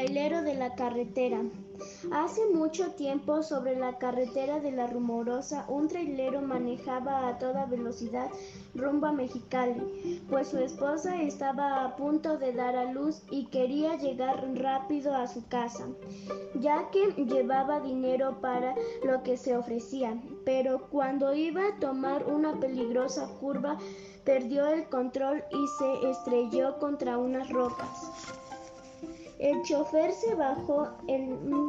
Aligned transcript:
trailero 0.00 0.40
de 0.40 0.54
la 0.54 0.74
carretera. 0.76 1.42
Hace 2.10 2.40
mucho 2.54 2.92
tiempo 2.92 3.42
sobre 3.42 3.76
la 3.76 3.98
carretera 3.98 4.58
de 4.58 4.72
la 4.72 4.86
Rumorosa 4.86 5.66
un 5.68 5.88
trailero 5.88 6.40
manejaba 6.40 7.28
a 7.28 7.38
toda 7.38 7.66
velocidad 7.66 8.30
rumbo 8.74 9.08
a 9.08 9.12
Mexicali, 9.12 10.22
pues 10.30 10.48
su 10.48 10.58
esposa 10.58 11.20
estaba 11.20 11.84
a 11.84 11.96
punto 11.96 12.38
de 12.38 12.54
dar 12.54 12.76
a 12.76 12.90
luz 12.90 13.20
y 13.30 13.44
quería 13.46 13.96
llegar 13.96 14.42
rápido 14.54 15.14
a 15.14 15.26
su 15.26 15.46
casa, 15.48 15.86
ya 16.54 16.88
que 16.90 17.12
llevaba 17.26 17.80
dinero 17.80 18.40
para 18.40 18.74
lo 19.04 19.22
que 19.22 19.36
se 19.36 19.54
ofrecía, 19.54 20.18
pero 20.46 20.88
cuando 20.88 21.34
iba 21.34 21.66
a 21.66 21.78
tomar 21.78 22.24
una 22.24 22.58
peligrosa 22.58 23.28
curva 23.38 23.76
perdió 24.24 24.66
el 24.66 24.88
control 24.88 25.44
y 25.50 25.66
se 25.78 26.10
estrelló 26.10 26.78
contra 26.78 27.18
unas 27.18 27.50
rocas. 27.50 28.39
El 29.40 29.62
chofer 29.62 30.12
se 30.12 30.34
bajó, 30.34 30.88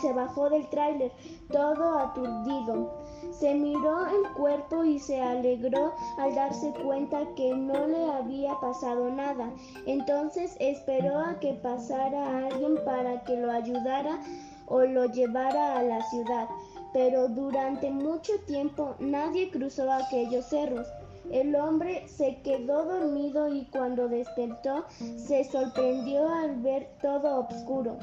se 0.00 0.12
bajó 0.12 0.50
del 0.50 0.68
tráiler, 0.68 1.12
todo 1.48 1.96
aturdido. 1.96 2.90
Se 3.30 3.54
miró 3.54 4.04
el 4.06 4.32
cuerpo 4.32 4.82
y 4.82 4.98
se 4.98 5.20
alegró 5.20 5.94
al 6.18 6.34
darse 6.34 6.72
cuenta 6.82 7.24
que 7.36 7.54
no 7.54 7.86
le 7.86 8.04
había 8.10 8.58
pasado 8.58 9.08
nada. 9.12 9.48
Entonces 9.86 10.56
esperó 10.58 11.16
a 11.20 11.38
que 11.38 11.54
pasara 11.54 12.46
alguien 12.46 12.78
para 12.84 13.22
que 13.22 13.36
lo 13.36 13.52
ayudara 13.52 14.18
o 14.66 14.80
lo 14.80 15.04
llevara 15.06 15.78
a 15.78 15.84
la 15.84 16.02
ciudad. 16.10 16.48
Pero 16.92 17.28
durante 17.28 17.92
mucho 17.92 18.32
tiempo 18.44 18.96
nadie 18.98 19.52
cruzó 19.52 19.90
aquellos 19.92 20.46
cerros. 20.46 20.88
El 21.30 21.54
hombre 21.54 22.06
se 22.08 22.42
quedó 22.42 22.84
dormido 22.84 23.48
y 23.48 23.64
cuando 23.66 24.08
despertó 24.08 24.84
se 25.16 25.44
sorprendió 25.44 26.28
al 26.28 26.56
ver 26.56 26.90
todo 27.00 27.46
oscuro. 27.46 27.98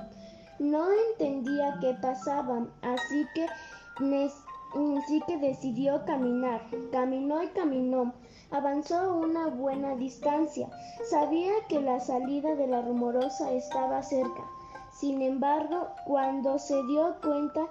No 0.60 0.88
entendía 1.12 1.78
qué 1.80 1.96
pasaba, 2.02 2.68
así 2.82 3.26
que, 3.34 3.46
así 3.46 5.22
que 5.28 5.38
decidió 5.38 6.04
caminar. 6.06 6.62
Caminó 6.92 7.44
y 7.44 7.48
caminó. 7.48 8.14
Avanzó 8.52 9.16
una 9.16 9.48
buena 9.48 9.96
distancia. 9.96 10.70
Sabía 11.10 11.52
que 11.68 11.82
la 11.82 12.00
salida 12.00 12.56
de 12.56 12.68
la 12.68 12.82
rumorosa 12.82 13.52
estaba 13.52 14.02
cerca. 14.02 14.44
Sin 14.92 15.22
embargo, 15.22 15.88
cuando 16.06 16.58
se 16.58 16.82
dio 16.88 17.16
cuenta, 17.22 17.68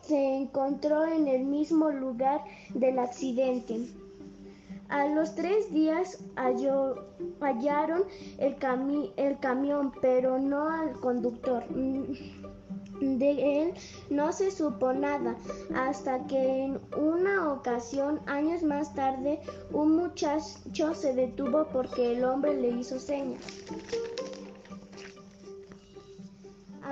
se 0.00 0.36
encontró 0.36 1.04
en 1.04 1.28
el 1.28 1.44
mismo 1.44 1.90
lugar 1.90 2.42
del 2.74 2.98
accidente. 2.98 3.86
A 4.92 5.06
los 5.06 5.34
tres 5.34 5.72
días 5.72 6.18
hallaron 7.40 8.04
el, 8.36 9.38
camión, 9.38 9.90
pero 10.02 10.38
no 10.38 10.68
al 10.68 10.92
conductor. 11.00 11.64
Mm, 11.70 12.12
de 13.00 13.62
él 13.62 13.74
no 14.10 14.34
se 14.34 14.50
supo 14.50 14.92
nada, 14.92 15.34
hasta 15.74 16.26
que 16.26 16.64
en 16.64 16.80
una 16.94 17.54
ocasión, 17.54 18.20
años 18.26 18.62
más 18.62 18.94
tarde, 18.94 19.40
un 19.72 19.96
muchacho 19.96 20.94
se 20.94 21.14
detuvo 21.14 21.66
porque 21.72 22.12
el 22.12 22.24
hombre 22.24 22.52
le 22.52 22.68
hizo 22.68 22.98
señas. 22.98 23.40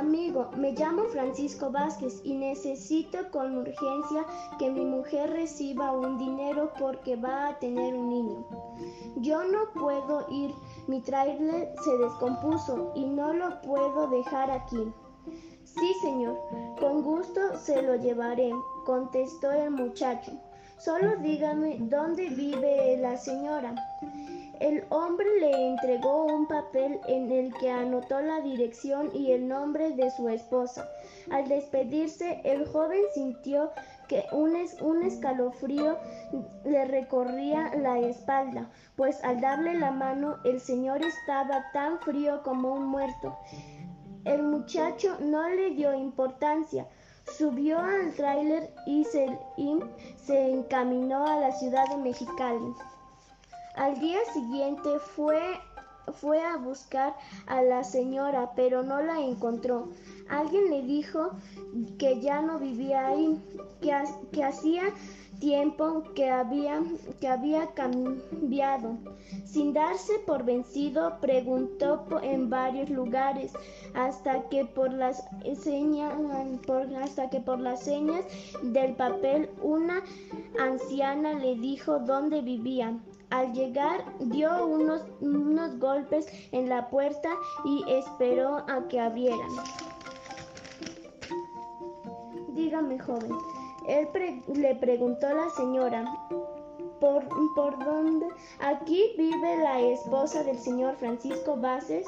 Amigo, 0.00 0.50
me 0.56 0.72
llamo 0.72 1.04
Francisco 1.12 1.70
Vázquez 1.70 2.22
y 2.24 2.32
necesito 2.32 3.18
con 3.30 3.58
urgencia 3.58 4.24
que 4.58 4.70
mi 4.70 4.82
mujer 4.82 5.28
reciba 5.28 5.92
un 5.92 6.16
dinero 6.16 6.72
porque 6.78 7.16
va 7.16 7.48
a 7.48 7.58
tener 7.58 7.94
un 7.94 8.08
niño. 8.08 8.46
Yo 9.16 9.44
no 9.44 9.70
puedo 9.74 10.26
ir, 10.30 10.54
mi 10.86 11.02
trailer 11.02 11.74
se 11.84 11.98
descompuso 11.98 12.92
y 12.96 13.04
no 13.04 13.34
lo 13.34 13.60
puedo 13.60 14.08
dejar 14.08 14.50
aquí. 14.50 14.90
Sí, 15.64 15.94
señor, 16.00 16.38
con 16.80 17.02
gusto 17.02 17.58
se 17.58 17.82
lo 17.82 17.96
llevaré, 17.96 18.52
contestó 18.86 19.52
el 19.52 19.70
muchacho. 19.70 20.32
Solo 20.78 21.16
dígame 21.18 21.76
dónde 21.78 22.30
vive 22.30 22.96
la 22.96 23.18
señora. 23.18 23.74
El 24.60 24.84
hombre 24.90 25.26
le 25.40 25.70
entregó 25.70 26.26
un 26.26 26.46
papel 26.46 27.00
en 27.08 27.32
el 27.32 27.50
que 27.54 27.70
anotó 27.70 28.20
la 28.20 28.42
dirección 28.42 29.10
y 29.14 29.32
el 29.32 29.48
nombre 29.48 29.92
de 29.92 30.10
su 30.10 30.28
esposa. 30.28 30.86
Al 31.30 31.48
despedirse, 31.48 32.42
el 32.44 32.68
joven 32.68 33.00
sintió 33.14 33.70
que 34.06 34.26
un, 34.32 34.54
escalofrío 35.02 35.96
le 36.66 36.84
recorría 36.84 37.74
la 37.74 38.00
espalda, 38.00 38.70
pues 38.96 39.24
al 39.24 39.40
darle 39.40 39.78
la 39.78 39.92
mano 39.92 40.36
el 40.44 40.60
señor 40.60 41.02
estaba 41.02 41.70
tan 41.72 41.98
frío 42.00 42.42
como 42.42 42.74
un 42.74 42.84
muerto. 42.84 43.38
El 44.26 44.42
muchacho 44.42 45.16
no 45.20 45.48
le 45.48 45.70
dio 45.70 45.94
importancia, 45.94 46.86
subió 47.38 47.78
al 47.78 48.12
tráiler 48.12 48.74
y 48.84 49.06
y 49.56 49.78
se 50.16 50.50
encaminó 50.50 51.26
a 51.26 51.36
la 51.36 51.52
ciudad 51.52 51.88
de 51.88 51.96
Mexicali. 51.96 52.74
Al 53.80 53.98
día 53.98 54.18
siguiente 54.34 54.98
fue, 54.98 55.40
fue 56.20 56.38
a 56.42 56.58
buscar 56.58 57.14
a 57.46 57.62
la 57.62 57.82
señora, 57.82 58.52
pero 58.54 58.82
no 58.82 59.00
la 59.00 59.18
encontró. 59.20 59.88
Alguien 60.28 60.68
le 60.68 60.82
dijo 60.82 61.30
que 61.98 62.20
ya 62.20 62.42
no 62.42 62.58
vivía 62.58 63.06
ahí, 63.06 63.42
que, 63.80 63.90
que 64.32 64.44
hacía 64.44 64.82
tiempo 65.38 66.02
que 66.14 66.28
había, 66.28 66.82
que 67.22 67.28
había 67.28 67.68
cambiado. 67.68 68.98
Sin 69.46 69.72
darse 69.72 70.18
por 70.26 70.44
vencido, 70.44 71.18
preguntó 71.22 72.04
en 72.22 72.50
varios 72.50 72.90
lugares 72.90 73.54
hasta 73.94 74.46
que 74.50 74.66
por 74.66 74.92
las 74.92 75.24
señas, 75.58 76.12
hasta 77.02 77.30
que 77.30 77.40
por 77.40 77.60
las 77.60 77.82
señas 77.82 78.26
del 78.62 78.94
papel 78.94 79.48
una 79.62 80.02
anciana 80.60 81.32
le 81.32 81.54
dijo 81.54 81.98
dónde 82.00 82.42
vivía. 82.42 83.00
Al 83.30 83.52
llegar 83.52 84.04
dio 84.18 84.66
unos, 84.66 85.04
unos 85.20 85.78
golpes 85.78 86.26
en 86.52 86.68
la 86.68 86.88
puerta 86.88 87.30
y 87.64 87.84
esperó 87.88 88.56
a 88.68 88.86
que 88.88 88.98
abrieran. 88.98 89.50
Dígame, 92.48 92.98
joven. 92.98 93.32
Él 93.86 94.08
le 94.54 94.74
preguntó 94.76 95.28
a 95.28 95.34
la 95.34 95.50
señora, 95.50 96.04
¿por, 97.00 97.26
¿por 97.54 97.78
dónde? 97.84 98.26
Aquí 98.60 99.14
vive 99.16 99.56
la 99.58 99.80
esposa 99.80 100.42
del 100.42 100.58
señor 100.58 100.96
Francisco 100.96 101.56
Vázquez. 101.56 102.04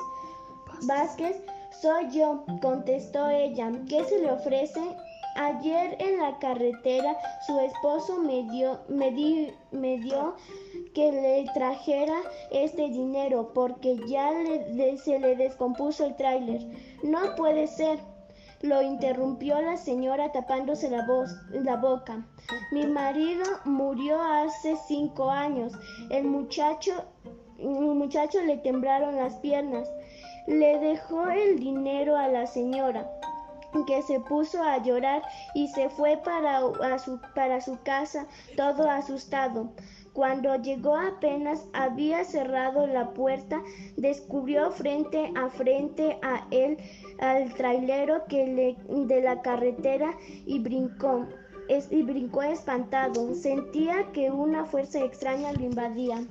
Vázquez, 0.83 1.41
soy 1.81 2.11
yo, 2.11 2.45
contestó 2.61 3.29
ella. 3.29 3.73
¿Qué 3.89 4.05
se 4.05 4.19
le 4.19 4.31
ofrece? 4.31 4.97
Ayer 5.35 5.97
en 5.99 6.19
la 6.19 6.39
carretera 6.39 7.17
su 7.47 7.59
esposo 7.61 8.19
me 8.19 8.43
dio, 8.51 8.81
me, 8.89 9.11
me 9.71 9.99
dio 9.99 10.37
que 10.95 11.11
le 11.11 11.47
trajera 11.55 12.17
este 12.51 12.91
dinero 12.91 13.51
porque 13.55 13.99
ya 14.07 14.31
le, 14.31 14.99
se 14.99 15.19
le 15.19 15.37
descompuso 15.37 16.05
el 16.05 16.17
tráiler. 16.17 16.61
No 17.03 17.35
puede 17.37 17.67
ser. 17.67 17.99
Lo 18.61 18.81
interrumpió 18.83 19.61
la 19.61 19.77
señora 19.77 20.31
tapándose 20.31 20.89
la, 20.89 21.05
voz, 21.07 21.31
la 21.51 21.77
boca. 21.77 22.25
Mi 22.71 22.87
marido 22.87 23.45
murió 23.65 24.21
hace 24.23 24.77
cinco 24.87 25.31
años. 25.31 25.73
El 26.11 26.25
muchacho, 26.25 26.93
el 27.59 27.69
muchacho 27.69 28.41
le 28.43 28.59
temblaron 28.59 29.17
las 29.17 29.35
piernas. 29.37 29.91
Le 30.47 30.79
dejó 30.79 31.29
el 31.29 31.59
dinero 31.59 32.17
a 32.17 32.29
la 32.29 32.47
señora 32.47 33.11
que 33.87 34.03
se 34.03 34.21
puso 34.21 34.63
a 34.63 34.83
llorar 34.83 35.23
y 35.55 35.69
se 35.69 35.89
fue 35.89 36.19
para, 36.19 36.61
su, 36.99 37.21
para 37.35 37.61
su 37.61 37.79
casa 37.83 38.27
todo 38.57 38.89
asustado. 38.89 39.73
Cuando 40.13 40.55
llegó 40.57 40.95
apenas 40.97 41.67
había 41.73 42.25
cerrado 42.25 42.87
la 42.87 43.15
puerta, 43.15 43.63
descubrió 43.97 44.71
frente 44.71 45.33
a 45.35 45.49
frente 45.49 46.19
a 46.23 46.47
él 46.51 46.77
al 47.19 47.55
trailero 47.55 48.27
que 48.29 48.47
le, 48.47 48.77
de 49.07 49.23
la 49.23 49.41
carretera 49.41 50.15
y 50.45 50.59
brincó. 50.59 51.27
y 51.69 52.03
brincó 52.03 52.43
espantado. 52.43 53.35
Sentía 53.35 54.13
que 54.13 54.31
una 54.31 54.67
fuerza 54.67 55.01
extraña 55.01 55.53
lo 55.53 55.65
invadía. 55.65 56.27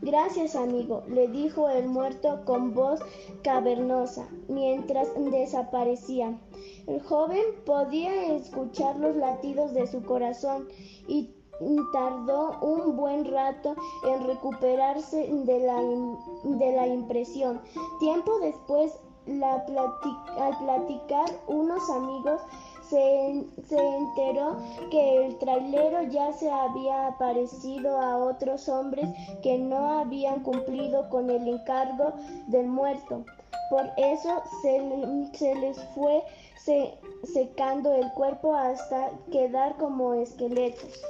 Gracias, 0.00 0.56
amigo, 0.56 1.04
le 1.08 1.28
dijo 1.28 1.68
el 1.68 1.86
muerto 1.88 2.44
con 2.44 2.74
voz 2.74 3.00
cavernosa, 3.42 4.28
mientras 4.48 5.08
desaparecía. 5.30 6.38
El 6.86 7.00
joven 7.02 7.42
podía 7.64 8.34
escuchar 8.34 8.98
los 8.98 9.14
latidos 9.16 9.72
de 9.74 9.86
su 9.86 10.02
corazón 10.02 10.68
y 11.06 11.30
tardó 11.92 12.58
un 12.60 12.96
buen 12.96 13.24
rato 13.24 13.76
en 14.08 14.26
recuperarse 14.26 15.28
de 15.32 15.60
la, 15.60 15.80
de 16.44 16.72
la 16.72 16.86
impresión. 16.88 17.60
Tiempo 18.00 18.38
después, 18.40 18.98
la 19.26 19.64
al 20.38 20.58
platicar 20.58 21.30
unos 21.46 21.88
amigos, 21.90 22.40
se, 22.92 23.46
se, 23.68 23.78
enteró 23.78 24.58
que 24.90 25.24
el 25.24 25.38
trailero 25.38 26.02
ya 26.10 26.30
se 26.34 26.50
había 26.50 27.06
aparecido 27.06 27.98
a 27.98 28.18
otros 28.18 28.68
hombres 28.68 29.08
que 29.42 29.56
no 29.56 30.00
habían 30.00 30.40
cumplido 30.40 31.08
con 31.08 31.30
el 31.30 31.48
encargo 31.48 32.12
del 32.48 32.66
muerto. 32.66 33.24
Por 33.70 33.88
eso 33.96 34.42
se, 34.60 35.38
se 35.38 35.54
les 35.54 35.82
fue 35.94 36.22
secando 37.32 37.94
el 37.94 38.12
cuerpo 38.12 38.54
hasta 38.54 39.10
quedar 39.30 39.76
como 39.76 40.12
esqueletos. 40.12 41.00